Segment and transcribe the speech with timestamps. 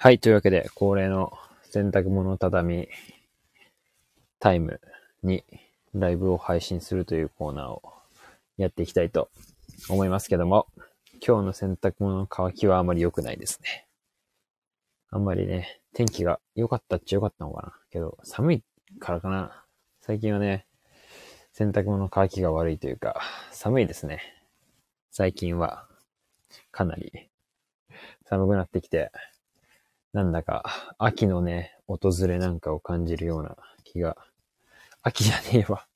[0.00, 0.20] はい。
[0.20, 1.32] というわけで、恒例の
[1.72, 2.88] 洗濯物畳
[4.38, 4.80] タイム
[5.24, 5.42] に
[5.92, 7.82] ライブを配信するというコーナーを
[8.58, 9.28] やっていきたいと
[9.88, 10.68] 思いますけども、
[11.14, 13.88] 今日の洗濯物の乾きはあまり良くないですね。
[15.10, 17.72] あんまりね、天気が良かったっちゃ良かったのかな。
[17.90, 18.62] けど、寒い
[19.00, 19.64] からかな。
[20.00, 20.64] 最近はね、
[21.52, 23.20] 洗濯物乾きが悪いというか、
[23.50, 24.20] 寒いですね。
[25.10, 25.88] 最近は、
[26.70, 27.28] かなり
[28.26, 29.10] 寒くなってきて、
[30.12, 34.16] なんだか、秋のね、訪れなんかを感じるような気が、
[35.02, 35.86] 秋じゃねえわ。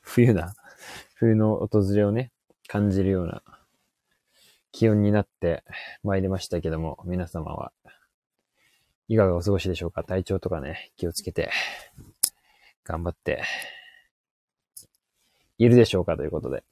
[0.00, 0.54] 冬な。
[1.14, 2.30] 冬の訪れをね、
[2.66, 3.42] 感じるような
[4.70, 5.64] 気温になって
[6.04, 7.72] 参りましたけども、皆様は
[9.08, 10.04] いかがお過ごしでしょうか？
[10.04, 11.50] 体調とかね、気をつけて、
[12.84, 13.42] 頑張って、
[15.58, 16.16] いるでしょうか？
[16.16, 16.62] ということで。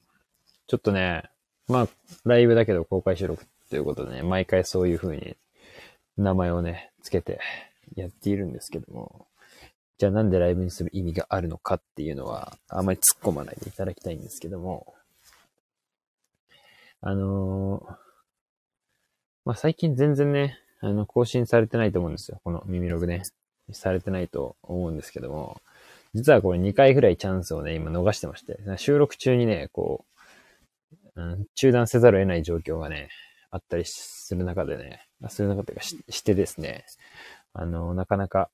[0.69, 1.25] ちょっとね、
[1.69, 1.89] まあ、
[2.25, 5.37] ライブだけど公開収録ということでね、毎回そういう風に
[6.17, 7.41] 名前をね、つけて
[7.95, 9.27] やっているんですけども、
[9.99, 14.95] じゃあなんでライブにする意味があるのかっていうのは、あまり突っ込まないでいただきたいんですけども、
[17.01, 17.97] あのー、
[19.45, 22.41] まあ、最近全然ね、あの、更新されてないと思うんですよ。
[22.43, 23.23] この耳ログね。
[23.73, 25.61] されてないと思うんですけども、
[26.15, 30.05] 実はこれ2回ぐらいチャンスをね、今逃してまして、収録中にね、こ
[31.17, 33.09] う、うん、中断せざるを得ない状況がね、
[33.57, 36.85] あったりする中でね、する中というかししてですね、
[37.55, 38.51] あの、なかなか、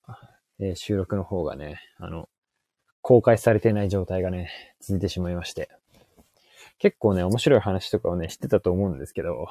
[0.60, 2.28] えー、収録の方がね、あの、
[3.00, 5.70] 公開されてない状態がね、続いてしまいまして。
[6.78, 9.48] 結構ね、面白い話とかをね、知ってたと思うんですけど、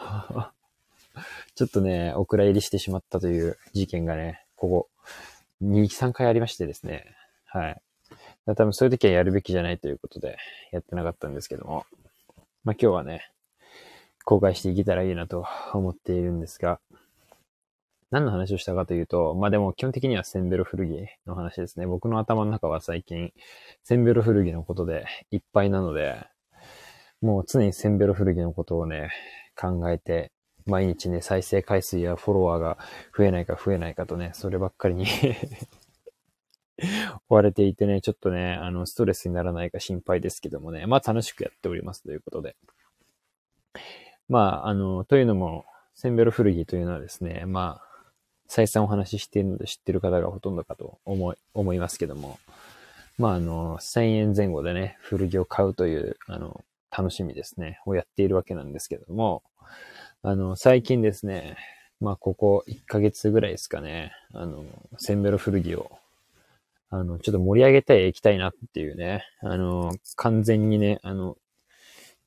[1.56, 4.90] ちょっとね、お蔵入りしてしまったという事件がね、ここ、
[5.62, 7.14] 2、3回ありましてですね、
[7.46, 7.82] はい。
[8.46, 10.38] 多分そういう時はやるべきじゃないということで、
[10.72, 11.86] やってなかったんですけども、
[12.64, 13.31] まあ今日はね、
[14.24, 16.80] 公開していけたらいいなと思っているんですが、
[18.12, 21.88] 何の話をしたかというと、まあでも基本的にはセンベロ古着の話ですね。
[21.88, 23.32] 僕の頭の中は最近、
[23.84, 26.26] センベロ古着のことでいっぱいなので、
[27.22, 29.12] もう常にセンベロ古着のことをね、
[29.56, 30.32] 考えて、
[30.66, 32.78] 毎日ね、再生回数やフォロワーが
[33.18, 35.06] 増えないか増えないかとね、そればっかりに
[37.30, 42.56] 追われていてね、ちょっとね、あの、ストレスにならないか心配ですけどもね、まあ楽しくやっておりますということで。
[44.32, 48.04] まあ、あの、というのも、センベロ古着というのはですね、まあ、
[48.48, 52.40] 再三お話ししているので知ってる方がほとんどかと思い、思いますけども、
[53.18, 56.64] まあ、あの、1000円前後でね、古着を買うという、あの、
[56.98, 59.44] 楽しみですね、をやっているわけなんですけども、
[60.24, 61.58] あの、最近ですね、
[62.00, 64.64] まあ、ここ1ヶ月ぐらいですかね、あの、
[64.98, 65.92] センベロ古着を、
[66.90, 71.36] あの、ちょっと盛り上げたい、行きたいなっていうね、あの、完全にね、あの、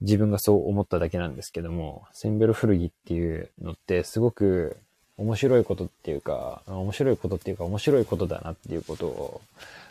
[0.04, 4.76] 自分がそう思っただけなんですけども、センベロ古着っていうのってすごく
[5.16, 9.40] 面白いことっていうか、面白いことっていうか面白いことだなっていうことを、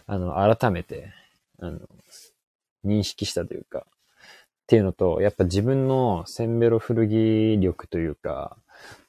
[0.06, 1.10] あの、改めて、
[1.60, 1.80] あの、
[2.86, 3.86] 認識したというか、っ
[4.68, 8.56] ていうのと、やっぱ自分のセンベロ古着力というか、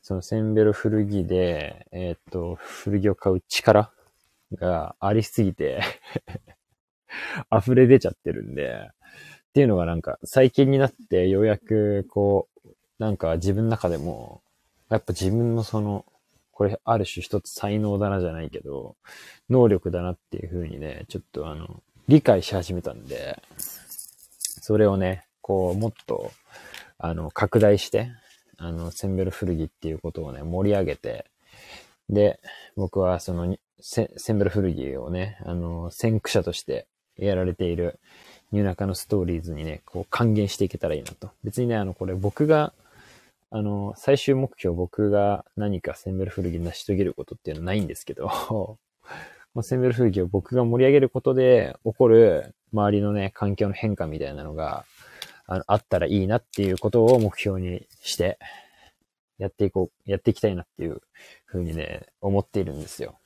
[0.03, 3.91] そのセンベロ古着で、えー、っと、古着を買う力
[4.55, 5.83] がありすぎて
[7.57, 8.91] 溢れ出ちゃってるんで、
[9.55, 14.43] っていうのがなんか最近になってようやくこう、なんか自分の中でも、
[14.91, 16.05] やっぱ自分のその、
[16.51, 18.97] これある種一つ才能だなじゃないけど、
[19.49, 26.33] 能力だなっていう風にね、ちょっとあの、理解し始めたんで、それをね、こう、もっと、
[26.99, 28.11] あの、拡大して、
[28.57, 31.27] あの、センベル古着っていうことをね、盛り上げて、
[32.09, 32.41] で、
[32.75, 38.01] 僕はその、センベル古着をね、あの、先駆者としてやられている、
[38.55, 41.31] ニューナカのストーリーズにね、こう還元していけたらいいなと。
[41.43, 42.73] 別にね、あの、これ僕が、
[43.51, 48.79] あの、最終目標僕が何かセンベル古着成し遂げることっていうのはないんですけど、
[49.55, 54.85] まあ、センベル古着を僕が盛り上げることで起こる周りのね、環境の変化みたいなのが、
[55.47, 58.39] あの、あったらいいなっていうことを目標にして、
[59.39, 61.03] やっていこう、やっていきたいなっていう
[61.45, 63.19] ふうにね、思っているんですよ。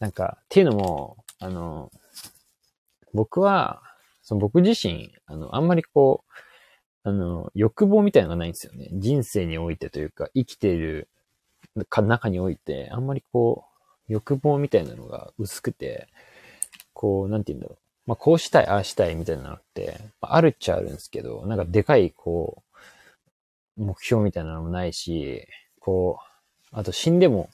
[0.00, 1.92] なんか、っていうのも、あの、
[3.14, 3.89] 僕は、
[4.30, 6.22] その僕自身、あの、あんまりこ
[7.04, 8.88] う、あの、欲望みたいなのがないんですよね。
[8.92, 11.08] 人生においてというか、生きている
[11.74, 13.64] 中において、あんまりこ
[14.08, 16.06] う、欲望みたいなのが薄くて、
[16.92, 17.78] こう、なんて言うんだろう。
[18.06, 22.62] まあ、こうしたい、ああしたいみたいなのってま、あるっちゃあるんですけど、なんかでかい、こ
[23.76, 25.44] う、目標みたいなのもないし、
[25.80, 27.50] こう、あと死んでも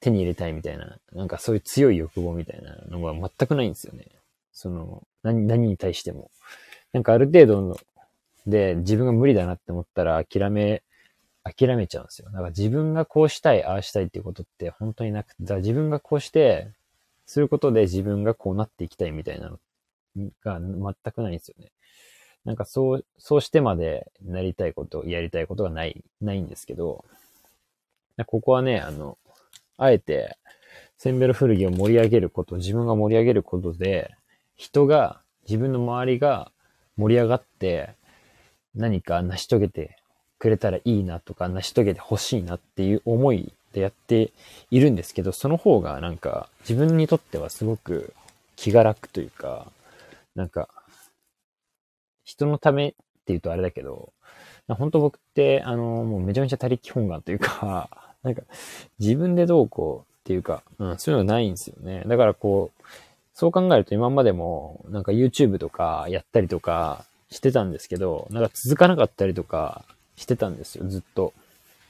[0.00, 4.06] 手に入れたいみたいな、なんかそういう強い欲望みたいなのが全くないんですよね。
[4.54, 6.30] その、何、何に対しても。
[6.92, 7.76] なんかある程度の、
[8.46, 10.84] で、自分が無理だなって思ったら諦め
[11.44, 12.30] 諦めちゃうんですよ。
[12.30, 16.68] だから自分がこうしたい、ああしたいっていうことって本当になくて、だから自分がこうして、
[17.26, 19.58] することで自分がこうなっていきたいみたいなの
[20.42, 21.70] が全くないんですよね。
[22.44, 27.04] なんかそう、そうしてまでなりたいこと、やりたいことがない、ないんですけど、
[28.26, 29.18] ここはね、あの、
[29.76, 30.38] あえて、
[30.96, 34.14] センベル古着を盛り上げること、自分が盛り上げることで、
[34.56, 36.50] 人が、自分の周りが
[36.96, 37.94] 盛り上がって、
[38.74, 39.96] 何か成し遂げて
[40.38, 44.32] くれたらいいなとか、成し遂げてほしいなっていう思いでやって
[44.70, 48.14] いるんですけど、その方がなんか自分にとってはすごく
[48.56, 49.70] 気が楽というか、
[50.34, 50.68] なんか、
[52.24, 52.96] 人のためって
[53.28, 54.12] 言うとあれだけど、
[54.68, 57.90] 本当僕って、あの、もうめちゃめちゃ他力本願というか、
[58.22, 58.42] なんか、
[58.98, 62.02] 自分でどうこうっていうか、うん、そういうのないんですよね。
[62.06, 62.82] だからこう、
[63.34, 69.84] そう考えると今までも、なんか YouTube とかやったりとかしてたんですけど、なんか続かなかったりとか
[70.16, 71.34] してたんですよ、ずっと。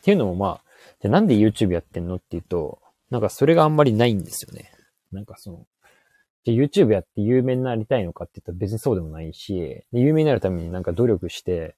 [0.01, 0.61] っていうのもまあ、
[1.03, 2.79] でなんで YouTube やってんのっていうと、
[3.11, 4.73] なんかそれがあんまりないんですよね。
[5.13, 5.67] なんかその、
[6.45, 11.75] じゃ YouTube やって有名になりたいのかって言ったら別にそうでもないし、で有名になるためになんか努力して、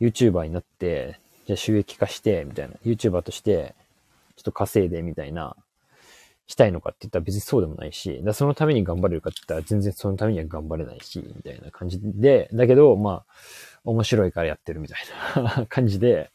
[0.00, 2.74] YouTuber になって、じゃあ収益化して、みたいな。
[2.84, 3.74] YouTuber として、
[4.36, 5.56] ちょっと稼いで、みたいな、
[6.48, 13.24] したいのかって言ったら別にそうでもないし、だそのために頑張れるかって言ったら全然そのためには頑張れないし、みたいな感じで、だけど、まあ、
[13.84, 16.30] 面白いからやってるみたいな感じで、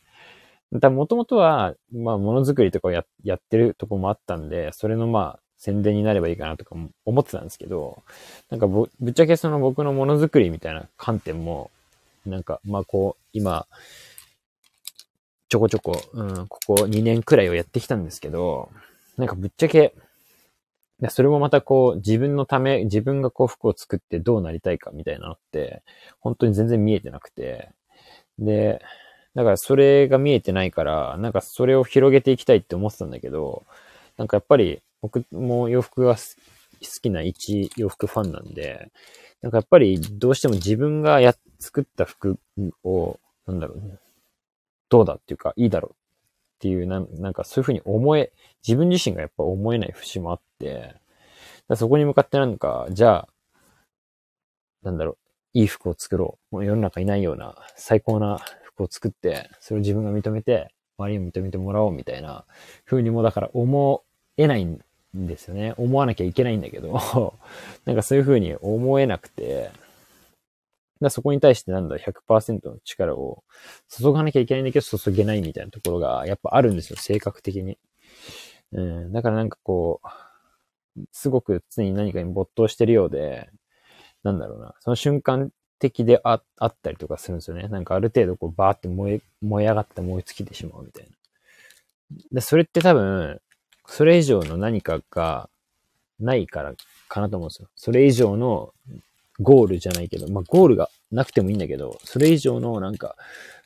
[0.72, 6.76] だもともとは、まあ、ものづくりとかをややってるとこもあったんで、それのまあ、宣伝になればいいかなとか
[7.06, 8.04] 思ってたんですけど、
[8.52, 11.72] なんかぶっちゃけその僕のものづくりみたいな観点も、
[12.26, 13.66] なんか、まあこう、今、
[15.50, 18.70] ちょこちょこ、うん、ここ2年くらいをやってきたんですけど、
[19.18, 19.94] なんかぶっちゃけ、
[21.10, 25.84] それもまたこう、自分のため、自分がこう服を作ってどうなりたいかみたいなのって、
[26.20, 27.72] 本当に全然見えてなくて、
[28.40, 28.82] で、
[29.36, 33.66] だからそれが見えてないから、なんかそれを広げていきたいって思ってたんだけど、
[34.18, 36.22] なんかやっぱり僕も洋服が好
[37.02, 38.92] きな一洋服ファンなんで、
[39.42, 42.38] なんかやっぱりどうしても自分がや、作った服
[42.84, 43.98] を、なんだろう、ね、
[44.90, 46.03] どうだっていうか、いいだろう
[46.64, 48.32] っていう、なんなんかそういうふうに思え、
[48.66, 50.96] 自分自身がやっぱ思えない節もあって、
[51.76, 53.30] そこに向かってなんか、じゃあ、
[54.82, 55.18] なんだろ
[55.54, 56.56] う、いい服を作ろう。
[56.56, 62.46] もう世の中いないような最高な服を作って、それを自分が認めて、周りに認めてもらおうみたいな
[62.86, 64.06] 風にもだから思
[64.38, 64.80] えないん
[65.14, 65.74] ですよね。
[65.76, 67.34] 思わなきゃいけないんだけど
[67.84, 69.70] なんかそういう風に思えなくて、
[71.04, 73.44] だそこに対してなんだ、100%の力を
[73.90, 77.78] 注がなきゃいけないんだけど注げないみたいなところがやっぱあるんですよ、性格的に。
[78.72, 80.08] うん、だからなんかこう、
[81.12, 83.50] すごく常に何かに没頭してるようで、
[84.24, 87.68] なんだろうな、その瞬間的でああったりとかするんですよね。
[87.68, 91.12] なんかある程度こうバーって燃え、燃え上がって燃え尽きてしまうみたいな。
[92.32, 93.42] で、それって多分、
[93.86, 95.50] それ以上の何かが
[96.20, 96.74] ないから
[97.10, 97.70] かなと思うんですよ。
[97.76, 98.74] それ以上の
[99.40, 103.16] ゴールじゃないけど、まあゴールがなくてもいいんだけど、それ以上のなんか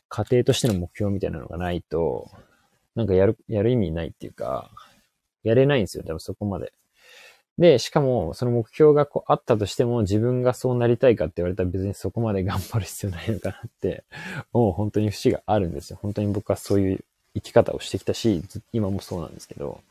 [0.10, 2.30] 家庭としての目標みたいなのがないと、
[2.96, 4.72] なんかやる、やる意味ないっていうか、
[5.44, 6.74] やれないんですよ、多分そこまで。
[7.58, 14.04] で、しかも、その目標がこうあったとしても、自分がそうなりたいかって言われたら別にそこまで頑張る必要ないのかなって、
[14.54, 15.98] もう本当に節があるんですよ。
[16.00, 18.44] 本当に僕はそういう生き方をしてきたし、
[18.74, 19.82] 今もそうなんですけど、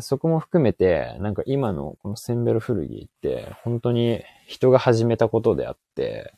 [0.00, 6.34] そこも含めて、なんか今のこのセンベル古着って、本当に人が始めたことであって、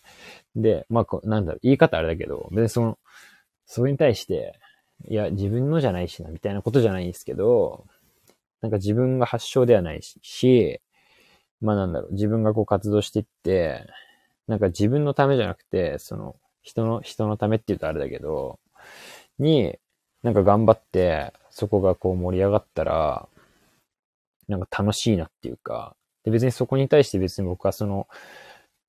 [0.57, 2.99] で、まあ、なんだろう、言い方あれだけど、別にその、
[3.67, 4.59] それに対して、
[5.07, 7.85] いや、自分のじゃないしな、みたいなことじゃないんですけど、
[8.61, 10.81] なんか自分が発祥ではないし、
[11.61, 13.87] まあなんだろう、自分がこう活動していって、
[14.47, 18.59] なんか自分のためじゃなくて、その、人の、人のためって言うとあれだけど、
[19.39, 19.79] に、
[20.23, 23.29] なんか頑張って、そこがこう盛り上がったら、
[24.49, 28.09] なんか楽しいなっていうか、で別にそこに対して別に僕はその、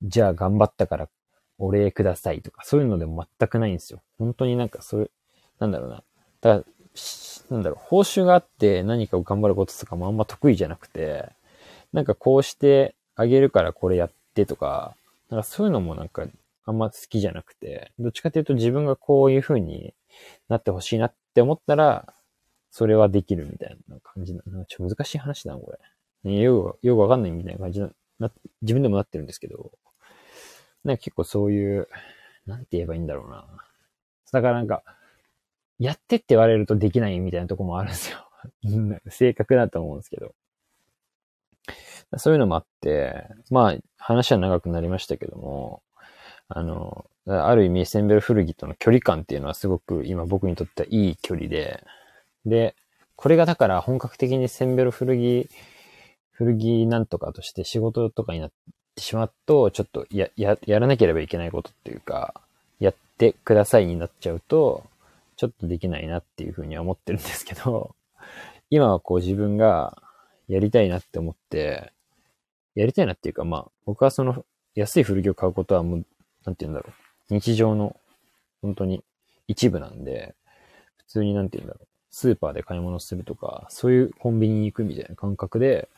[0.01, 1.09] じゃあ頑張ったから
[1.57, 4.01] お礼くださいとか、そういうのでも全くないんですよ。
[4.17, 5.11] 本当になんかそういう、
[5.59, 5.95] なんだろうな。
[5.95, 6.03] だか
[6.49, 6.63] ら、
[7.51, 11.29] なんだろう、報酬があって何かを頑張ることとかもあんま得意じゃなくて、
[11.91, 14.95] なんかこうしてあげるからこれやってとか、
[15.29, 16.25] なんかそういうのもなんか
[16.65, 19.93] あんま好きじゃなくて、どっちかというと自分がこういう風に
[20.47, 22.13] なってほしいなって思ったら、
[22.71, 24.41] それはできるみたいな感じな。
[24.47, 25.71] なんかちょっと難しい話だな、こ
[26.23, 26.31] れ。
[26.31, 29.71] ね、よく、よくわかんないみたいな感じな、な、自分でもなってるんですけど、
[30.83, 31.87] なんか結構そういう、
[32.45, 33.45] なんて言えばいいんだろうな。
[34.31, 34.83] だからなんか、
[35.79, 38.29] やってって言われるとできないみたいなとこもあるんですよ。
[39.09, 40.35] 正確だと思うんですけど。
[42.17, 45.83] そういうのもあって、まあ、話は長くなりましたけども、
[46.47, 51.83] あの、ある意味センベロ古着との距離感っていうのはすごく今僕にとってはいい距離で、
[52.45, 52.75] で、
[53.15, 55.49] これがだから本格的にセンベロ古着、
[56.31, 58.51] 古着なんとかとして仕事とかになっ
[58.95, 62.33] てしまうと、ちょっとや、や、やらなければいけないことっていうか、
[62.79, 64.83] やってくださいになっちゃうと、
[65.35, 67.95] ちょっとできないなっていうふうには思ってるんですけど、
[68.69, 70.01] 今はこう自分が
[70.47, 71.91] やりたいなって思って、
[72.75, 76.05] やりたいなっていうか、まあ、僕はその安い古着を買うことはもう、
[76.45, 76.93] なんて言うんだろ
[77.29, 77.33] う。
[77.33, 77.95] 日常の、
[78.61, 79.03] 本当に
[79.47, 80.35] 一部なんで、
[80.97, 81.88] 普通になんて言うんだろう。
[82.11, 85.89] スーパーで買い物するとか、そういうコンビニに行くみたいな感覚で、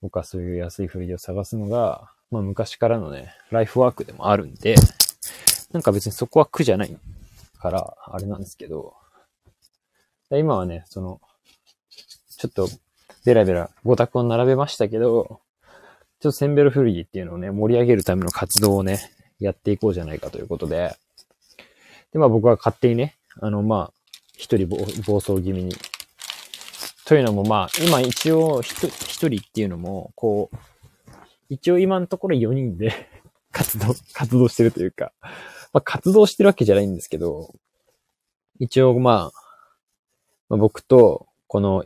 [0.00, 4.74] 僕はそういう安い古着を探すのが、まあ昔からのね、ライフワークでもあるんで、
[5.72, 6.96] なんか別にそこは苦じゃない
[7.58, 8.94] から、あれなんですけど、
[10.30, 11.20] 今はね、その、
[12.38, 12.68] ちょっと、
[13.24, 15.40] ベラベラ5択を並べましたけど、
[16.20, 18.98] ちょっとセンベルフルギっていうのをね、盛り上げるための活動をね、
[19.38, 20.96] やっていこうじゃないかということで、
[22.12, 24.01] で、まあ僕は勝手にね、あの、まあ、
[24.42, 25.72] 一人暴走気味に。
[27.04, 28.88] というのもまあ、今一応一
[29.28, 30.56] 人っていうのも、こう、
[31.48, 32.92] 一応今のところ4人で
[33.52, 35.12] 活動、活動してるというか、
[35.72, 37.54] まあ活動してるわけじゃないんですけど、
[38.58, 39.32] 一応まあ、
[40.48, 41.84] まあ、僕と、この、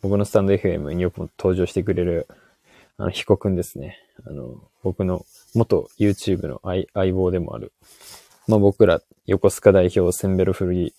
[0.00, 2.26] 僕のスタンド FM によく登場してくれる
[2.96, 3.96] あの、彦くんですね。
[4.26, 5.24] あの、僕の
[5.54, 7.72] 元 YouTube の相相棒でもある。
[8.48, 10.92] まあ僕ら、横須賀代表センベロフリー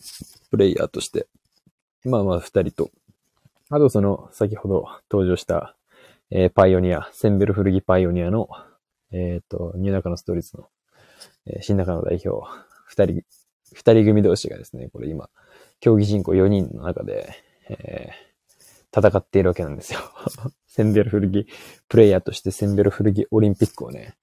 [0.51, 1.27] プレイヤーとして、
[2.06, 2.91] まあまあ二人と、
[3.72, 5.75] あとその、先ほど登場した、
[6.29, 8.50] えー、パイオニア、センベロ古着パイオニアの、
[9.12, 10.68] えっ、ー、と、ニューナカのストーリーズの、
[11.48, 12.48] えー、新中の代表、
[12.86, 13.24] 二人、
[13.74, 15.27] 二人組同士がですね、これ今、
[15.79, 17.34] 競技人口4人の中で、
[17.68, 20.01] えー、戦っているわけなんですよ。
[20.68, 21.48] センベル古着
[21.88, 24.15] プレイヤーとしてセンベル古着オリンピックをね、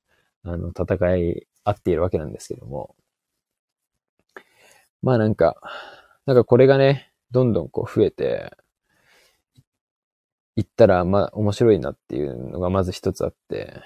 [0.45, 2.95] あの、戦い合っているわけなんですけども。
[5.07, 5.55] まあなんか、
[6.27, 8.57] なんかこれがね、どんどんこう増えて、
[10.57, 13.83] いったら、まあ面白いなっていうのがまず一つあって、っ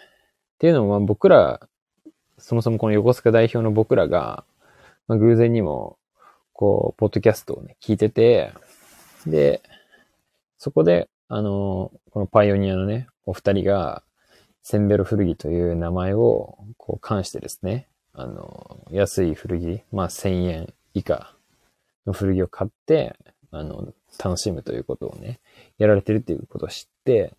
[0.60, 1.60] ていうのも僕ら、
[2.38, 4.44] そもそもこの横須賀代表の僕らが、
[5.08, 5.98] まあ偶然にも、
[6.54, 8.54] こう、ポッドキャストをね、聞いてて、
[9.26, 9.60] で、
[10.56, 14.02] そこで、あの、このパイオニアのね、お二人が、
[14.62, 21.34] センベロ古着という名前を、こう、関してですね、あの、安い古着、まあ1000円以下
[22.06, 23.16] の古着を買って、
[23.50, 23.92] あの、
[24.22, 25.40] 楽しむということをね、
[25.78, 27.34] やられてるっていうことを知って、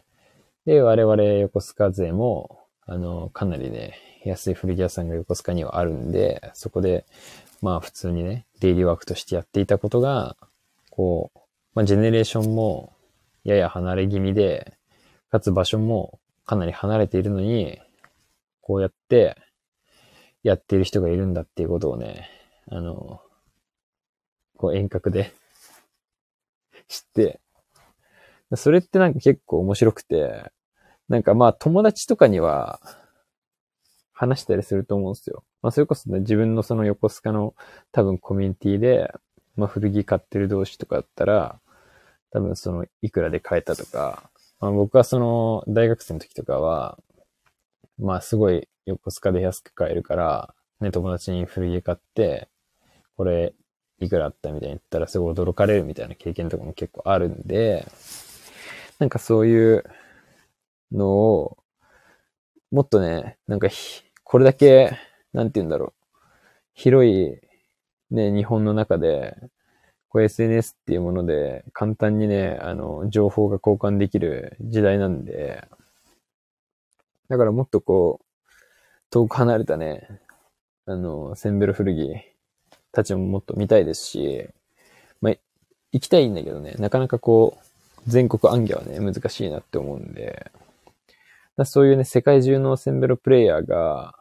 [0.65, 7.05] で、我々横須賀勢も、あの、かなりね、安い古着屋さんが横須賀にはあるんで、そこで、
[7.61, 10.35] まあ普通にね、デイリーワークとしてやっていたことが、
[10.89, 11.39] こう、
[11.73, 12.93] まあジェネレーションも
[13.43, 14.73] やや離れ気味で、
[15.31, 17.79] かつ場所もかなり離れているのに、
[18.61, 19.37] こうやって
[20.43, 22.29] やっている人がいるんだっていうことをね、
[22.69, 23.21] あの、
[24.61, 25.33] こう遠隔で
[26.87, 27.39] 知って、
[28.55, 30.51] それってなんか結構面白くて、
[31.09, 32.79] なんかまあ友達とかには
[34.13, 35.43] 話したりすると思うんですよ。
[35.63, 37.55] まあそれこそね、自分のその横須賀の
[37.91, 39.11] 多分コミュニティで、
[39.55, 41.59] まあ古着買ってる同士とかだったら、
[42.31, 46.97] 多分その、いくらで買えたとか、まあ、僕はその、大学生の時とかは、
[47.97, 52.47] まあすごい横須賀で安く買えるから、ね、友達に古着買って、
[53.17, 53.53] これ、
[54.05, 57.87] いくらあったみたいに言ったらすごい驚かれるみたいな経験とかも結構あるんで、
[58.99, 59.83] なんかそういう
[60.91, 61.57] のを、
[62.71, 63.67] もっとね、なんか
[64.23, 64.97] これだけ、
[65.33, 65.93] なんて言うんだろう。
[66.73, 67.37] 広い、
[68.11, 69.35] ね、日本の中で、
[70.09, 75.67] こう SNS っていうもので簡単にね、あの、情報が交換できる時代なんで、
[77.29, 78.25] だからもっとこう、
[79.09, 80.07] 遠く離れたね、
[80.85, 82.15] あの、センベロ古着
[82.91, 84.47] たちももっと見たいですし、
[85.21, 85.33] まあ、
[85.91, 90.51] 行きたいんだけどね、なかなかこう、全国暗記はね、難しいなって思うんで、
[91.65, 94.15] そういうね、世界中のセンベロプレイヤーが、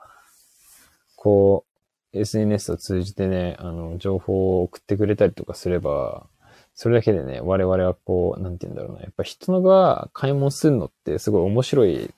[1.16, 1.64] こ
[2.12, 6.26] う、SNS を通じてね、あの、情報を送ってくれたりとかすれば、
[6.74, 9.02] それだけでね、我々はこう、なんて言うんだろうな。
[9.02, 12.10] やっぱ人のが買い物するのってすごい面白い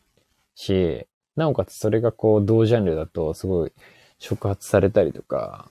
[0.54, 1.06] し、
[1.36, 3.72] なおかつそれがこう、同ジャンルだとすごい
[4.18, 5.68] 触発されたりとか、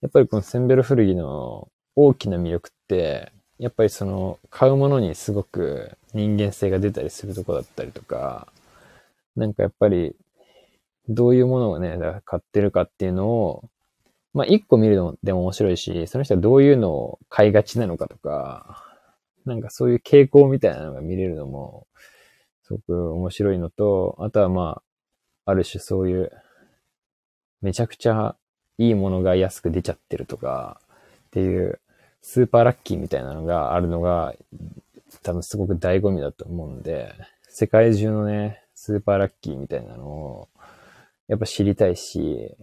[0.00, 8.46] やっぱりこのセンベル古着の大きな魅力って、やっぱりその、買うものにすごく人間性が出たりするとこだったりとか、
[9.34, 10.14] なんかやっぱり
[11.08, 13.68] どういうものをね、買ってるかっていうのを、
[14.34, 18.84] まあ、一個見るのでも面白いし、その人はどういうのを買いがちなのかとか、
[19.44, 21.86] なんかそういう傾向みたいなのが見れるのも、
[22.62, 24.82] すごく面白いのと、あとはま
[25.46, 26.30] あ、ある種そういう、
[27.62, 28.36] めちゃくちゃ
[28.78, 30.80] いいものが安く出ちゃってるとか、
[31.28, 31.78] っていう
[32.22, 34.34] スーパーラッキーみたいなのがあるのが、
[35.22, 37.12] 多分すごく醍醐味だと思うんで、
[37.48, 40.48] 世界中のね、スーパーラッキーみたいなのを、
[41.26, 42.56] やっぱ知りたいし、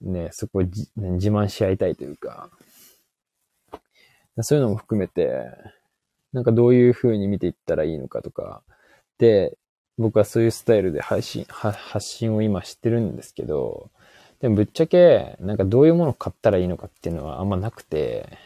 [0.00, 2.50] ね、そこ自慢し合いたいというか、
[4.42, 5.50] そういうのも含めて、
[6.32, 8.62] なんかどういう風に見ていったらいいのかとか、
[9.18, 9.56] で、
[9.98, 13.90] 僕はそういうスタイルで配信、発信を今してるんですけど、
[14.40, 18.38] でもぶっちゃけ、なんかどういうものを買ったらいいのかっていうのはあんまなくて、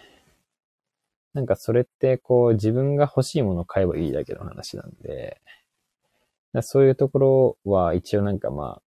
[1.35, 5.41] なんかそれってこう自分が欲しいものを買えばいいだけの話なんで、
[6.63, 7.19] そういうとこ
[7.65, 8.83] ろは一応なんかまあ、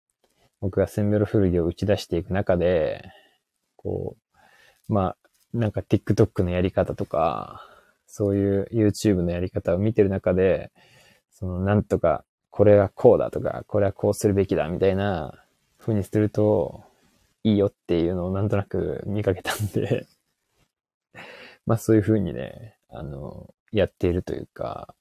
[0.62, 3.10] 僕がセンベロ古着を打ち出していく中で、
[3.75, 4.15] こ
[4.89, 5.17] う、まあ、
[5.53, 7.67] なんか TikTok のやり方とか、
[8.07, 10.72] そういう YouTube のやり方を見てる中で、
[11.31, 15.33] そのなんとかこれはこうだとか、これはこうするべきだみたいな
[15.79, 16.83] 風にすると
[17.43, 20.07] いいよっていうのをなんとなく見かけたんで。
[21.65, 24.95] まあそういう風にね、あの、やっているというか、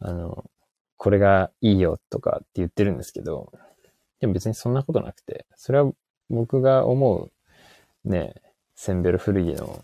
[0.00, 0.50] あの、
[0.96, 3.52] これがいいよとかって言ってるんですけど、
[4.20, 5.92] でも別にそんなことなくて、それは
[6.30, 7.30] 僕が思
[8.04, 8.34] うね、
[8.74, 9.80] センベル古着の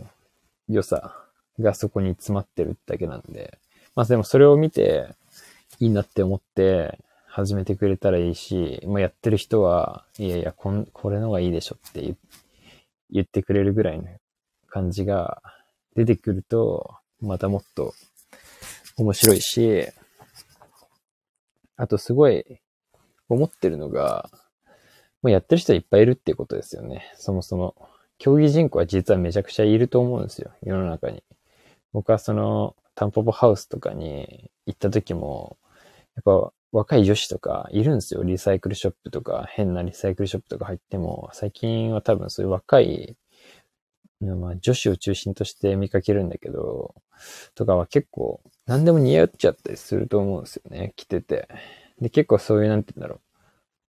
[0.68, 1.16] 良さ
[1.58, 3.58] がそこに詰まってるだけなんで、
[3.94, 5.14] まあでもそれを見て
[5.80, 6.98] いいなって思って
[7.38, 12.16] 始めてくれたらいいし、まあやってる人は、いやいや、こんこれのがいいでしょって
[13.12, 14.08] 言ってくれるぐらいの
[14.66, 15.40] 感じが
[15.94, 17.94] 出てくると、またもっと
[18.96, 19.86] 面白いし、
[21.76, 22.44] あとすごい
[23.28, 24.28] 思ってるのが、
[25.22, 27.08] もうやってる人いっぱいいるっていうことですよね。
[27.14, 27.76] そもそも。
[28.18, 30.50] 競技人口は実はめちゃくちゃいると思うんですよ。
[30.64, 31.22] 世の中に。
[31.92, 35.56] 僕はその、タンポポハウスとかに行った時も、
[36.16, 38.22] やっぱ若い女子とかいるんですよ。
[38.22, 43.16] リサイクルショップとか、変なリサイクルショップとか入っても、最近は多分そういう若い、
[44.20, 46.94] まあ女子を中心として見かけるんだけど、
[47.54, 50.92] とかは結構何でも似合っちゃったりすると思うんですよね。
[50.96, 51.48] 着てて。
[52.00, 53.20] で、結構そういう、なんて言うんだろ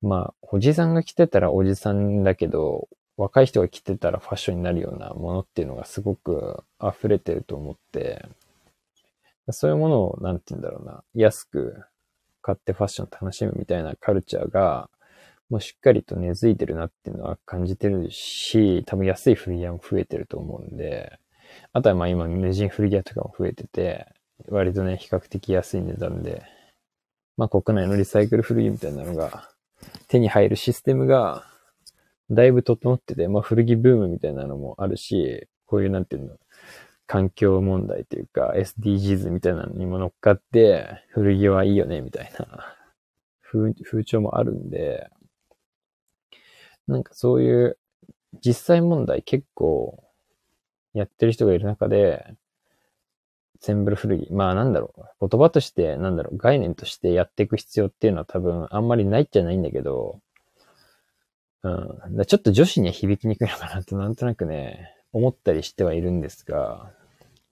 [0.02, 0.06] う。
[0.08, 8.26] まあ、おじさんが着てたらおじさんだけど、若い人が着てたらファッションになるようなものっていうのがすごく溢れてると思って、
[9.50, 11.84] そういうものを、なんて言うんだろうな、安く
[12.42, 14.90] 買ってファッション楽しむみたいなカルチャーが、
[15.48, 21.18] もうしっかりと根付いてるなっていうのは感じてるし、多分安い古着屋も増えてると思うんで、
[21.72, 24.06] あとはまあ今無人古着屋とかも増えてて、
[24.48, 26.42] 割とね、比較的安い値段で、
[27.36, 29.50] まあ国内のリサイクル古着みたいなのが
[30.08, 31.44] 手に入るシステムが
[32.30, 36.36] だいぶ整ってて、まあ古着ブームみたいなのもあるし、こういうなんていうの、
[37.12, 42.74] 環境問題というか SDGs みたいなのにも乗っかって古着はいいよねみたいな
[43.44, 45.10] 風潮もあるんで、
[46.86, 47.78] なんかそういう
[48.42, 50.02] 実際問題結構
[50.94, 52.34] やってる人がいる中で、
[53.60, 54.32] センブル古着。
[54.32, 55.28] まあなんだろう。
[55.28, 56.38] 言葉として、なんだろう。
[56.38, 60.22] 概念としてやっていく必要っていうのは多分あんまりないっちゃないんだけど、
[61.62, 62.24] うん。
[62.24, 66.90] ちょっと女子には響きにくいのかなってなんとなくね、思ったりしてはいるんですが、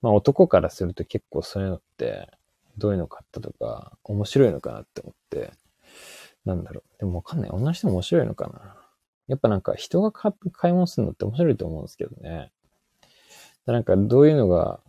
[0.02, 2.28] まあ男からすると結構そういうのって、
[2.78, 5.52] どういうの買ったとか、面白いのかなって思って、
[6.44, 6.98] なんだろう。
[6.98, 7.50] でもわかんない。
[7.50, 8.76] 女の人面白いのかな。
[9.28, 10.32] やっぱなんか人が買
[10.70, 12.50] い物するのって面白いと思うんですけどね。
[13.66, 14.80] なんかどういうのが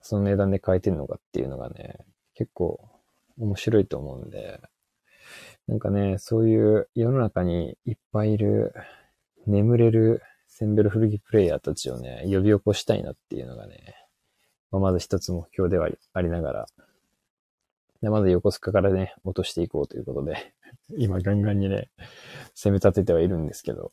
[0.00, 1.98] その値段で買えてるのかっていうのがね、
[2.34, 2.90] 結構
[3.38, 4.60] 面白いと思うんで、
[5.66, 8.74] なんかね、そういう世の中にいっぱいいる
[9.46, 13.94] 眠れるセンベル古着プレイヤーたちをね、呼び起こしたいなっていうのがね、
[14.74, 16.66] まあ、まず一つ目標ではありながら、
[18.02, 20.52] でまず横須賀からね、落としていこうということで、
[20.98, 21.90] 今ガンガンにね、
[22.56, 23.92] 攻め立ててはいるんですけど、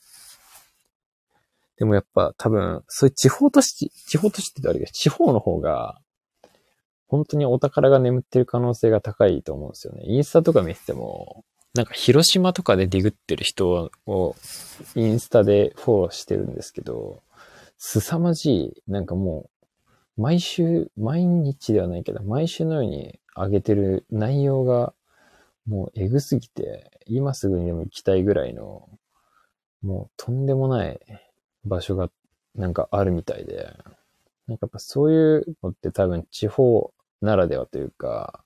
[1.78, 6.02] でもやっぱ多分、そういう地方都市、地方都市ってあれけど、地方の方が、
[7.08, 10.04] 本当にお宝が眠ってる可能性が高いと思うんですよね。
[10.06, 14.36] インスタとか見てても、なんか広島とかでディグってる人を
[14.96, 17.22] インスタでフォローしてるんですけど、
[17.78, 19.61] 凄まじい、なんかもう、
[20.17, 24.93] 毎週、毎日ではないけど、毎週のように上げてる内容が、
[25.67, 28.89] もうエグすぎて、今すぐにでも行きたいぐらいの、
[29.82, 31.00] もうとんでもない
[31.65, 32.10] 場所が
[32.56, 33.74] なんかあるみたいで、
[34.47, 38.43] なんかやっぱそういうのって多分地方ならではというか、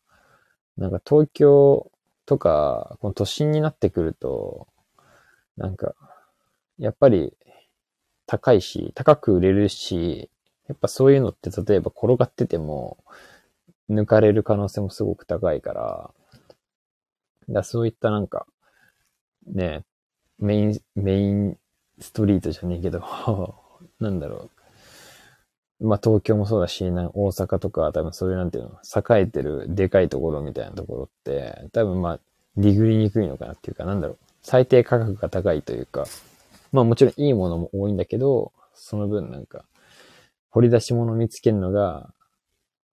[0.77, 1.91] なんか東京
[2.25, 4.67] とか、この都心になってくると、
[5.57, 5.95] なんか、
[6.79, 7.33] やっぱり
[8.27, 10.29] 高いし、高く売れるし、
[10.67, 12.97] やっぱそういうのって例えば転がってても、
[13.89, 16.11] 抜かれる可能性もすごく高いから、
[17.49, 18.47] だそういったなんか、
[19.47, 19.83] ね、
[20.39, 21.57] メイン、メイン
[21.99, 23.03] ストリートじゃねえけど、
[23.99, 24.49] なんだろ
[25.79, 25.87] う。
[25.87, 32.19] まあ、東京もそうだし、な大阪とか、多分そういうなんていうの、栄えてるでかいところみたいなところって、多分まあ、
[32.57, 34.17] ディグりにくいのかなっていうか、なんだろう。
[34.41, 36.05] 最低価格が高いというか、
[36.71, 39.65] まあもちろんいいものも多いんだけど、その分なんか、
[40.55, 42.13] 掘り出し物見つけるのが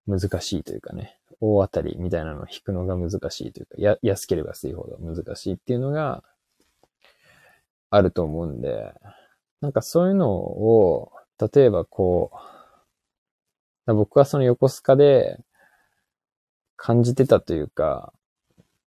[0.08, 6.24] 難しいというかね、大当たりみたいなのを引くのが難しいというか、や、安ければ安いほど難しいっていうのが
[7.88, 8.92] あると思うんで、
[9.60, 11.12] なんかそういうのを、
[11.54, 12.32] 例えばこ
[13.86, 15.38] う、僕はその横須賀で
[16.74, 18.12] 感じてたというか、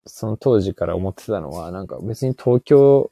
[0.06, 3.10] その当時から思ってたのは、なんか別に東京、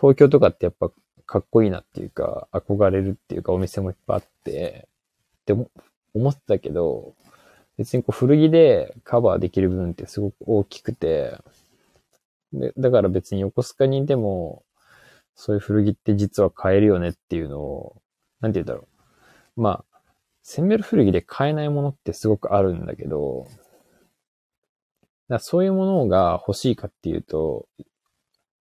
[0.00, 0.90] 東京とかってやっぱ
[1.28, 4.88] かっこいいなっていうか、憧れるっていうか、お店もいっぱいあって、
[5.42, 5.52] って
[6.14, 7.14] 思ってたけど、
[7.76, 11.38] 別にこう古着でカバーできる部分ってすごく大きくて、
[12.54, 14.64] で、だから別に横須賀にいても、
[15.34, 18.02] そういう古着って実は買えるよねっていうのを、
[18.40, 18.88] なんて言うんだろ
[19.56, 19.60] う。
[19.60, 19.98] まあ、
[20.42, 23.46] センベル古着で買えないものってすごくあるんだけど、
[25.28, 27.68] だそういうものが欲しいかっていうと、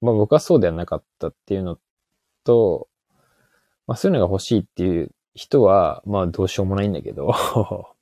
[0.01, 1.79] まあ僕はそうではなかったっていうの
[2.45, 2.89] と、
[3.87, 7.33] まあそういうのが欲しいっていう人は、まあどうしようもないんだけど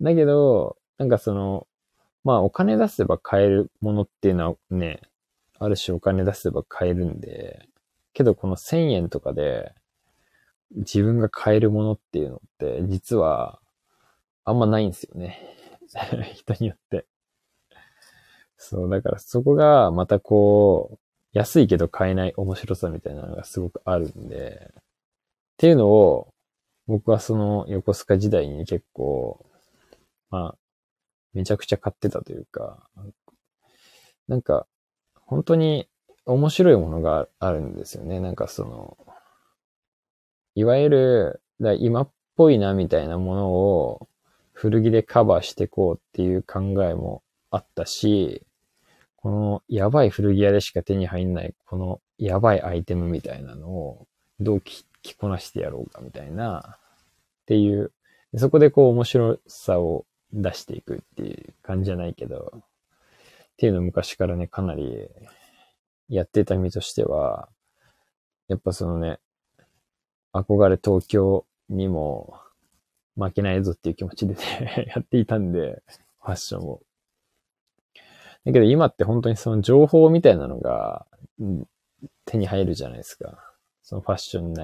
[0.00, 1.66] だけど、なんかその、
[2.24, 5.00] まあお金出せば買えるものっていうのはね、
[5.58, 7.68] ある種お金出せば買えるんで、
[8.12, 9.74] けどこの1000円とかで
[10.70, 13.60] 自分が買えるものっていうのって実は
[14.44, 15.40] あんまないんですよね。
[16.34, 17.06] 人によって。
[18.56, 20.98] そう、だからそこがまたこう、
[21.36, 24.82] 安いけど買えない面白さみたいなのがすごくあるんで、っ
[25.58, 26.32] ていうのを、
[26.86, 29.44] 僕はその横須賀時代に結構、
[30.30, 30.58] まあ、
[31.34, 32.88] めちゃくちゃ買ってたというか、
[34.28, 34.66] なんか、
[35.26, 35.90] 本当に
[36.24, 38.18] 面白いものがあるんですよね。
[38.18, 38.96] なんかその、
[40.54, 44.08] いわゆる、だ今っぽいなみたいなものを
[44.54, 48.46] 古着でカバーしていこうっていう考えもあったし、
[49.26, 54.06] このやばい古着屋でしか手に入んない、このやばいアイテムみたいなのを
[54.38, 54.84] どう着
[55.18, 57.90] こなしてやろうかみたいな、っていう、
[58.36, 62.60] そこでこう面白さを出していくっていう感じじゃないけど、っ
[63.56, 65.08] ていうの昔からね、かなり
[66.08, 67.48] やってた身としては、
[68.46, 69.18] やっぱそのね、
[70.32, 72.38] 憧れ東京にも
[73.16, 75.82] 負けないぞっていう気持ちでね やっていたんで、
[76.20, 76.80] ファッションを。
[78.46, 81.04] だけど今って本当にその情報みたいなのが、
[82.24, 83.38] 手に入るじゃないですか。
[83.82, 84.54] そのファッション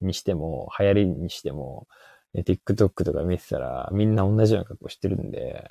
[0.00, 1.86] にしても、流行りにしても、
[2.34, 5.70] TikTok とか見てたら、みんな同じような格好してるんで、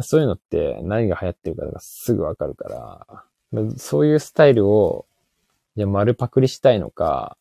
[0.00, 2.68] そういうのって何が流行ってるかがすぐわかるか
[3.52, 5.06] ら、そういうスタイルを、
[5.76, 7.36] じゃ丸パクリしたいのか、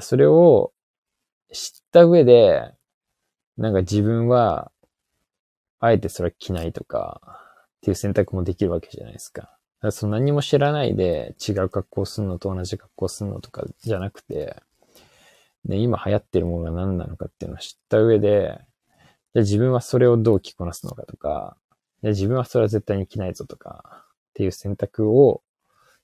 [0.00, 0.72] それを
[1.52, 2.72] 知った上で、
[3.56, 4.72] なんか自分は、
[5.78, 7.47] あえてそれ着ないとか、
[7.88, 9.56] っていう選択もできるわけじゃないですか。
[9.80, 14.56] かその何も知らないで違う格好するのと同じ格好するのとかじゃなくて、
[15.64, 18.58] ね、今流行ってるものが何なのかっていうのを知った上で、
[19.34, 21.56] じゃ自分はそれをどう着こなすのかとか、
[22.02, 25.42] じゃ自分はそれは絶対に着ないぞとか、っていう選択を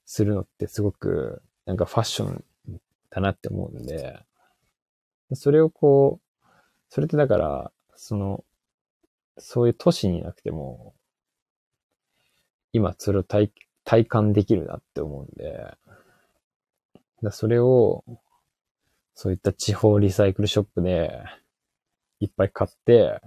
[0.07, 2.45] するのってすごくなんかファッション
[3.11, 4.19] だなって思うんで、
[5.35, 6.47] それをこう、
[6.89, 8.45] それってだから、その、
[9.39, 10.95] そういう都市になくても、
[12.75, 13.51] 今それを体
[13.85, 15.77] 体感できるなって思うんで、
[17.23, 18.05] だそれを、
[19.15, 21.23] そういった地方リサイクルショップで
[22.19, 23.21] いっぱい買って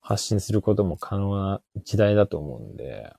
[0.00, 3.12] 発信することも可能な時代だと思うんで、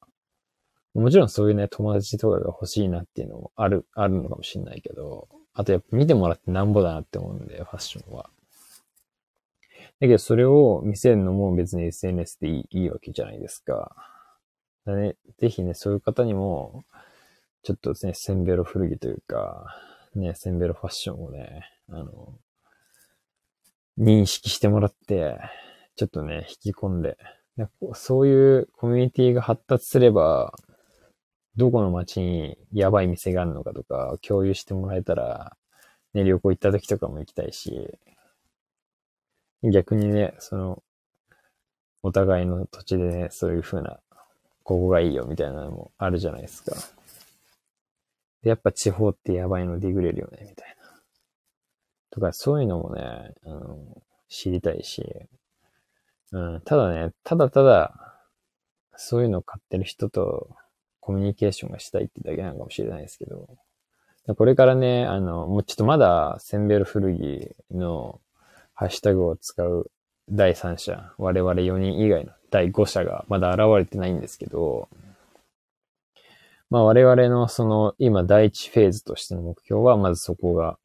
[0.93, 8.30] もちろんそういうね、友達とかが欲しいなっていうのもある、あるのかもしれないけど、あとやっぱ見てもらってなんぼだなって思うんで、ファッションは。
[10.00, 13.93] だけどそれを見せるのも別に SNS でいいいいわけじゃないですか。
[14.85, 16.83] だね、ぜひね、そういう方にも、
[17.63, 19.65] ちょっとですね、センベロ古着というか、
[20.15, 22.37] ね、センベロファッションをね、あの、
[23.97, 25.37] 認識してもらって、
[25.95, 27.17] ちょっとね、引き込んで、
[27.93, 30.53] そういうコミュニティが発達すれば、
[31.57, 35.57] どこの街にやばい店があるのかとか共有してもらえたら、
[36.13, 37.97] ね、旅行行った時とかも行きたいし、
[39.61, 40.83] 逆にね、その、
[42.01, 43.99] お互いの土地でね、そういう風な
[44.69, 46.75] ここがいいよみたいなのもあるじゃないですか。
[48.43, 50.91] やっぱ地方ってやばいのディグれるよね、みたいな。
[52.12, 53.79] とか、そういうのもね、あの、
[54.27, 55.03] 知りたいし、
[56.34, 58.15] うん、ただね、ただただ、
[58.95, 60.55] そういうのを買ってる人と
[60.99, 63.47] コミュニケーションがしたいってだけなのかもしれないですけど、
[64.38, 68.21] これからね、あの、もうちょっとまだセンベル古着の
[68.75, 69.89] ハッシュタグを使う
[70.29, 74.89] 第三者、我々4人以外の第5者がまだ現れてないんですけど、
[76.69, 80.77] まあ我々のその今第1フェーズとしての目標は、まずそこが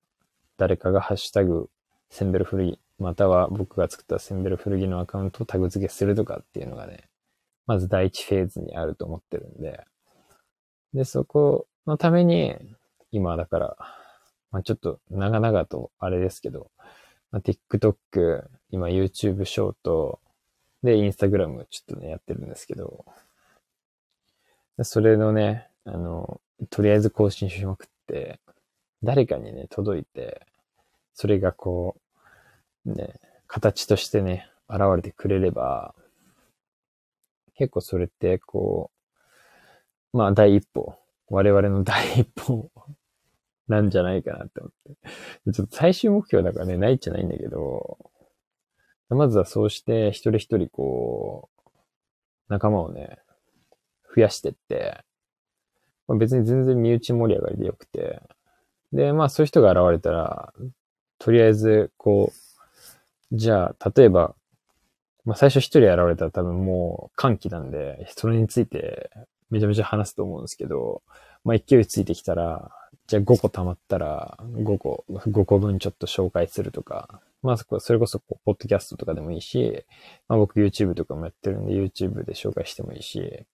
[0.57, 1.69] 誰かがハッシュタグ
[2.11, 7.09] センベル古着、または僕が作ったセンベル古着のアカウントをタグ付けするとかっていうのがね、
[7.67, 9.85] まず第1フェーズにあると思ってるんで、
[10.95, 12.57] で、そこのために、
[13.11, 13.77] 今だから、
[14.51, 16.71] まあちょっと長々とあれですけど、
[17.35, 20.21] まあ、TikTok、今 YouTube ショート、
[20.85, 23.07] で、Instagram ちょっとね、やってるんですけど、
[24.83, 28.39] それのね、あの、とりあえず更新しまくって、
[29.03, 30.47] 誰かにね、届いて、
[31.15, 31.97] それがこ
[32.85, 33.15] う、ね、
[33.47, 35.95] 形としてね、現れてくれれば、
[37.57, 38.91] 結構それってこ
[40.13, 42.71] う、まあ第一歩、我々の第一歩
[43.69, 44.95] なんじゃないかなって思っ
[45.47, 45.53] て。
[45.53, 47.99] ちょっと最終目標だからね、ないっちゃないんだけど、
[49.11, 51.71] まずはそうして一人一人こう、
[52.49, 53.19] 仲間をね、
[54.15, 54.99] 増やしてって、
[56.07, 58.21] まあ、別に全然身内盛り上がりでよくて、
[58.93, 60.53] で、まあそういう人が現れたら、
[61.19, 62.33] とりあえず、こ
[63.33, 64.35] う、じゃあ、例えば、
[65.25, 69.11] まあ最初一人現れたら多分もう歓喜なんで、それについて
[69.51, 71.03] めちゃめちゃ話すと思うんですけど、
[71.45, 72.71] まあ勢いついてきたら、
[73.07, 79.85] じゃあ5個溜まったら5個、5個分ちょっと紹介するとか、まあそれこそこう、ポッドキャストとかでもいいし、
[80.29, 83.45] まあ僕 YouTube とかもやってるんで YouTube で紹介してもいいし、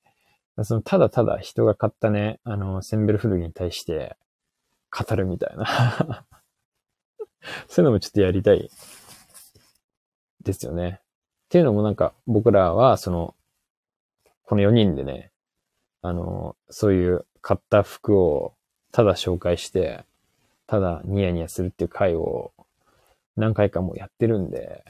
[0.63, 4.17] そのただただ人が買ったね、あの、センベル古着に対して
[4.91, 6.25] 語るみたいな
[7.69, 8.71] そういうのもちょっとやりたい
[10.43, 11.01] ですよね。
[11.47, 13.35] っていうのもなんか僕らはその、
[14.45, 15.33] この4人でね、
[16.03, 18.55] あの、そういう買った服を
[18.93, 20.05] ただ紹介して、
[20.69, 22.53] ただニヤニヤするっていう回を
[23.37, 24.85] 何回かもうやってるんで、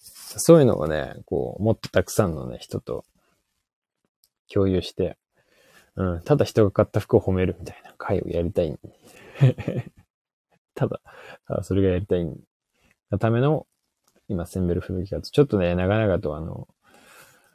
[0.00, 3.04] そういうのをね、こう、もっとたくさんのね、人と
[4.52, 5.16] 共有して、
[5.96, 8.78] うん、ただ人が買った服を褒めるみたいな回をやりたい。
[10.74, 11.00] ただ、
[11.46, 12.26] ただそれがやりたい
[13.10, 13.66] がための、
[14.28, 15.30] 今、センベル古着活。
[15.30, 16.68] ちょっとね、長々とあの、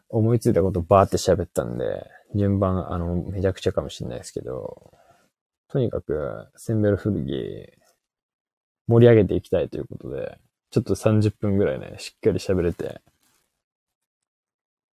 [0.09, 4.91] 思いついたことバーって喋ったんで、順番、あの、めちゃくちゃかもしれないですけど、
[5.69, 7.73] とにかく、センベル古着、
[8.87, 10.37] 盛り上げていきたいということで、
[10.71, 13.01] ちょっと30分ぐらいね、しっかり喋れて、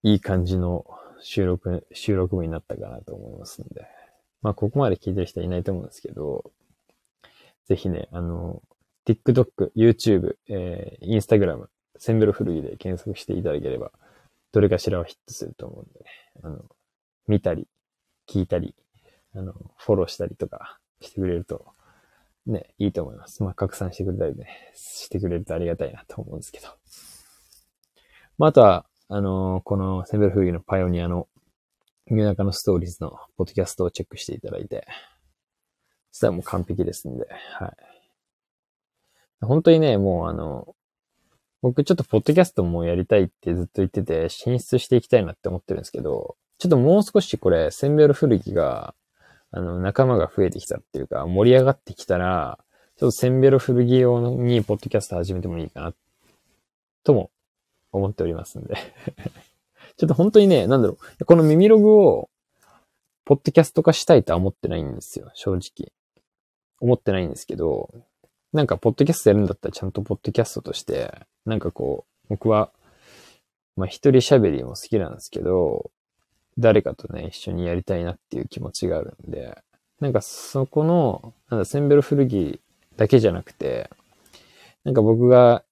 [0.04, 0.86] いい感じの
[1.21, 3.88] 収録、収録部になったかなと思いますんで。
[4.41, 6.52] まあ、ここまで聞いてる人はいないと思うんですけど、
[7.67, 8.62] ぜひね、あの、
[9.08, 11.67] TikTok、YouTube、えー、Instagram、
[11.98, 13.91] センベルフルギで検索していただければ、
[14.52, 16.06] どれかしらはヒットすると思うんでね、
[16.43, 16.63] あの、
[17.28, 17.67] 見たり、
[18.28, 18.76] 聞いたり、
[19.36, 21.65] あの、フォローしたりとかしてくれると、
[22.47, 23.43] ね、いいと思います。
[23.43, 26.67] まあ、拡散してくれたりね、してくれるとありがたいなと思うんですけど。
[28.38, 31.27] まあ、あとは、あのー、このセンベルフーギのパイオニアの
[32.08, 34.86] 夜中のストーリーズのポッドキャストをチェックしていただいて、
[36.12, 37.71] そしたらもう完璧ですんで、はい。
[39.41, 40.75] 本当にね、もうあの、
[41.62, 48.93] 僕ちょっとポッドキャストもやりたいってずっと言ってて、進出していきたいなって思ってるんですけど、ちょっともう少しこれ、センベル古着が、
[49.56, 52.60] あの、仲間が増えてきたっていうか、盛り上がってきたら、
[52.98, 55.94] ちょっとセンベル古着用にポッドキャスト始めてもいいかな、
[57.06, 57.32] とも
[57.94, 58.76] 思っておりますんで
[59.96, 61.26] ちょっと本当にね、なんだろう。
[61.26, 62.30] この耳ログを、
[63.24, 65.94] ポッドキャスト化したいとは思ってないんですよ、正直。
[66.82, 67.94] 思ってないんですけど、
[68.52, 71.13] なんか、ポッドキャストやるんだったらちゃんとポッドキャストとして、
[71.46, 72.74] なんかこう、僕は、
[73.78, 75.91] まあ一人喋りも好きなんですけど、
[76.58, 79.58] 誰かとね、一緒にやりたいなっていう気持ちがあるんで、
[80.00, 82.62] なんかそこの、なんだ、センベル古着
[82.98, 83.89] だけじゃなくて、
[84.84, 85.63] なんか僕が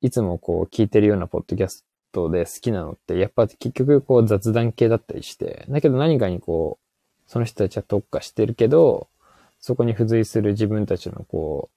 [0.00, 9.08] いつもこう聞いてるようなポッドキャストで好きなのって、やっぱ結局こう雑談系だったりして、だけど何かにこう、その人たちは特化してるけど、
[9.60, 11.70] そこに付随する自分たちのこ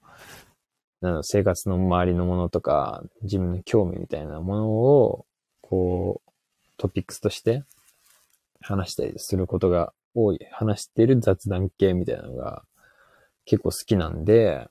[1.01, 5.25] う、な生活の周りのものとか、自分の興味みたいなものを、
[5.61, 6.31] こう、
[6.77, 7.63] トピックスとして
[8.63, 12.63] 話したりすることが多い、話してる雑談系みたいなのが
[13.45, 14.67] 結構好きなんで、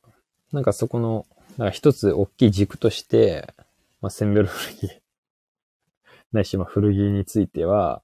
[0.52, 1.26] なんかそこの
[1.58, 3.52] なんか一つ大きい軸として、
[4.00, 5.02] まあ、センベロ古着、
[6.32, 8.02] ないし、まあ、古着については、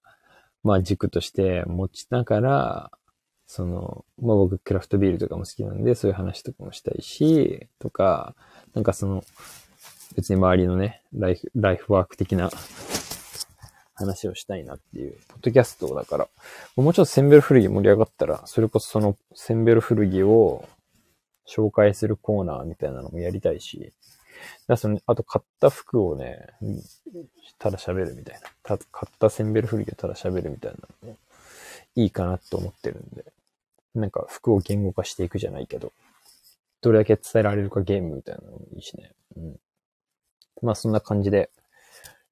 [0.62, 2.90] まあ、軸として持ちながら、
[3.46, 8.34] その、まあ、僕、クラフトビールとかも好きなんで、そういう話とかもしたいし、とか、
[8.74, 9.24] なんかその、
[10.14, 12.50] 別に周りのね、ライフ、ライフワーク的な
[13.98, 16.28] 話をしたいなっていう、ポッドキャストだから、
[16.76, 20.68] もうちょっとセンベル古着盛り上がったら、それこそそのセンベル古着を
[21.46, 23.92] 紹介するコーナーみたいなのもやりたいし、
[24.68, 26.46] だその、あと買った服をね、
[27.58, 28.48] ただ喋るみたいな。
[28.62, 31.16] た買ったセンベル古着をただ喋るみたいなのも
[31.96, 33.24] いいかなと思ってるんで。
[33.94, 35.92] なんか服を言語化していくじゃないけど、
[36.82, 39.10] どれだけ伝えられるかゲームみたいなのもいいしね。
[39.36, 39.56] うん。
[40.62, 41.50] まあそんな感じで、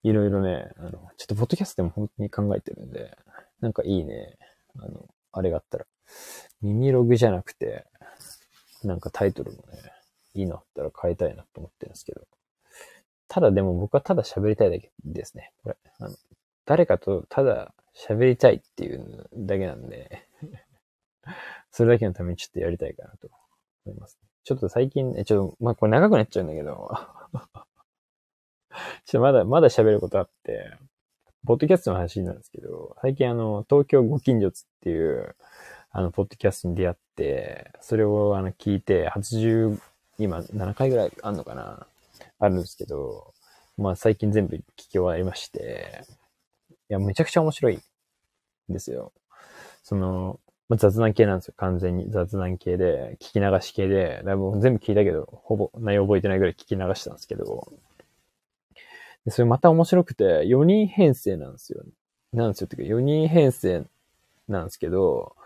[0.02, 3.16] いろいろね、あの、ちょっとポッドキャストでも本当に考えてるんで、
[3.60, 4.36] なんかいいね、
[4.78, 5.86] あの、あれがあったら、
[6.62, 7.86] 耳ログじゃなくて、
[8.84, 9.92] なんかタイトルもね、
[10.34, 12.22] いいのあったら変えたいなと思ってるんですけど。
[13.28, 15.52] ただでも僕はただ喋りたいだけですね。
[15.62, 15.76] これ。
[15.98, 16.16] あの、
[16.64, 20.28] 誰かとただ喋りたいっていうだけなんで
[21.70, 23.28] それだけのためにちょっとやりたいかなと
[23.86, 24.18] 思います。
[24.44, 26.90] ちょっと最近ね、ちょっと、まあ、これ長くなっちゃうんだけど
[29.04, 30.72] ちょっとまだ、まだ喋ることあって、
[31.46, 35.36] ポッドキャストの話なんですけど、最近あの、東京ご近所つっていう、
[35.90, 39.80] あの、ポッドキャストに出会って、それをあの、聞いて、80、
[40.18, 41.86] 今7回ぐらいあんのかな？
[42.38, 43.34] あるんですけど、
[43.76, 46.04] まあ最近全部聞き終わりまして、
[46.88, 47.82] いや、めちゃくちゃ面白いん
[48.72, 49.12] ですよ。
[49.82, 51.54] その、まあ、雑談系なんですよ。
[51.56, 57.72] 完全に雑談系で、聞き流し系で、だいぶ全部聞いたけど、ほぼ内容覚えてないぐらい聞き流したんですけど、
[59.26, 61.82] でそれまた面白くて、4人編成なんですよ。
[62.32, 62.66] なんですよ。
[62.66, 63.84] ってか、4人編成
[64.48, 65.36] なんですけど、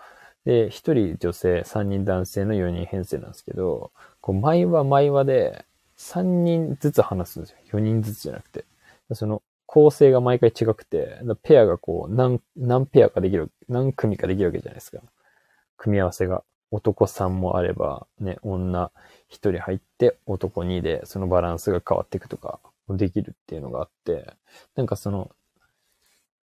[0.44, 3.90] で、1人女性、3人男性の4人編成なんですけど、
[4.20, 5.64] こう、毎話毎話で、
[5.96, 7.56] 3人ずつ話すんですよ。
[7.72, 8.64] 4人ずつじゃなくて。
[9.14, 14.98] その、構成が毎回違くて、ペアがこう、何、何ペアかできる、何組かできるわけじゃないですか。
[15.78, 16.42] 組み合わせが。
[16.72, 18.92] 男3もあれば、ね、女
[19.30, 22.60] 1人入って男2で、そのバランスが変わっていくとか、
[22.96, 24.34] できるっていうのがあって、
[24.74, 25.30] なんかその、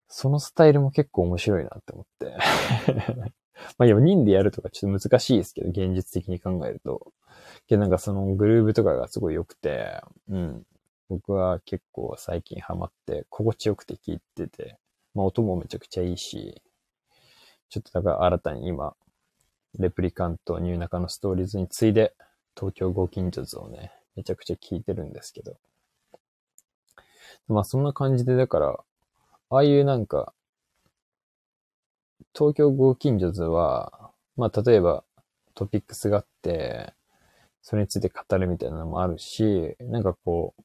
[0.08, 2.36] そのスタイルも結構面白いなって思って
[3.78, 7.12] まあ4人でやるとかちょっと難しいですけど、現実的に考えると。
[7.68, 10.66] けどなんかそのグルーブとかがすごい良くて、うん。
[11.08, 14.78] 僕は結構最近ハマって心地よくて聴いてて、
[15.14, 16.62] まあ音もめちゃくちゃいいし、
[17.68, 18.94] ちょっとだから新たに今、
[19.78, 22.14] レプリカントニューナカのストーリーズに次いで
[22.56, 25.56] 東京ご近所図をね、めちゃくちゃ聴いてるんですけど。
[27.50, 28.78] まあそんな感じでだから、
[29.50, 30.32] ああいうなんか、
[32.34, 35.02] 東京ご近所図は、まあ例えば
[35.54, 36.94] トピックスがあって、
[37.62, 40.62] それについて語るみたいなのもあるし、なんかこう、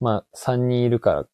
[0.00, 1.28] まあ3人いるからっ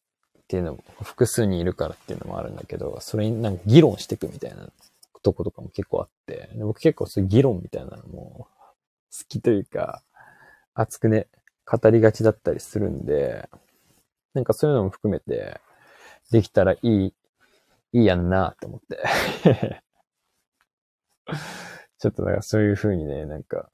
[0.47, 4.69] ていうのも、複数人いるからっていうのもあるんだけど、それになんか議論していくみたいな
[5.23, 8.47] とことかも結構あって、で僕結構そういう議論みたいなのも
[9.17, 10.03] 好きというか、
[10.73, 11.27] 熱くね、
[11.65, 13.49] 語りがちだったりするんで、
[14.37, 15.59] なんかそういうのも含めて、
[16.29, 17.05] できたらいい、
[17.93, 19.01] いいやんなって思って
[21.97, 23.71] ちょっとだからそういう風にね、なんか、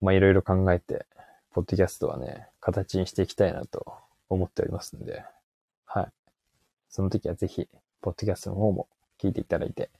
[0.00, 1.04] まあいろいろ考えて、
[1.50, 3.92] ポッドキャストはね、形にしていきたいなと
[4.28, 5.24] 思っておりますんで、
[5.84, 6.12] はい。
[6.88, 7.68] その時はぜひ、
[8.00, 8.86] ポッドキャストの方も
[9.18, 9.90] 聞いていただいて。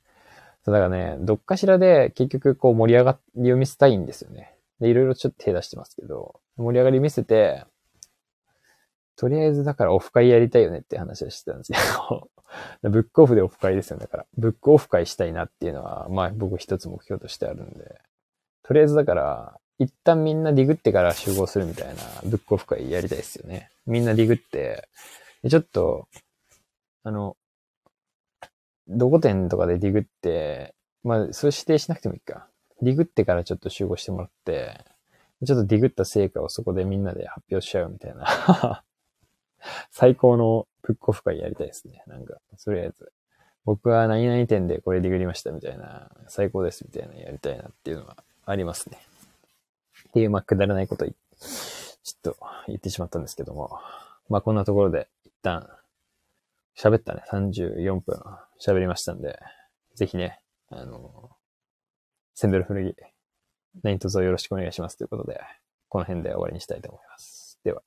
[0.64, 4.54] だからね、どっかしらで結局こう盛り上がりを見せたいんですよね。
[4.78, 7.64] で、いろいろちょっと手出してますけど、盛り上がり見せて、
[9.24, 12.28] とりあえずだからオフ会やりたいよねって話をしてたんですけど
[12.90, 14.26] ブックオフでオフ会ですよ、だから。
[14.36, 18.02] ブックオフ会したいなっていうのは、まあ僕一つ目標としてあるんで。
[18.62, 23.70] とりあえずだから、一旦みんなディグってから集合するみたいなブックオフ会やりたいですよね。
[23.86, 24.90] みんなディグって、
[25.48, 26.06] ちょっと、
[27.02, 27.38] あの、
[28.88, 32.46] どこ店とかでディグって、まあ、それ指定しなくてもいいか。
[32.82, 34.84] ディグってからちょっと集合してもらって、
[35.46, 38.84] ちょっとディグった成果をそこでみんなで発表しちゃうみたいな
[39.90, 42.02] 最高のブックオフ会やりたいですね。
[42.06, 43.12] なんか、とりあえず。
[43.64, 48.98] 僕は何々店でこれディグりましたみたいな、最高ですみたいなやりたいなっていうのはありますね。
[50.08, 51.12] っていう、まあ、くだらないことちょ
[52.30, 53.78] っと言ってしまったんですけども。
[54.28, 55.68] まあ、こんなところで一旦、
[56.76, 57.22] 喋ったね。
[57.30, 58.20] 34分
[58.60, 59.38] 喋りましたんで、
[59.94, 61.30] ぜひね、あの、
[62.34, 62.96] センベル古着、
[63.82, 65.40] 何卒よろしくお願いしますということで、
[65.88, 67.58] この辺で終わりにしたいと思います。
[67.64, 67.82] では。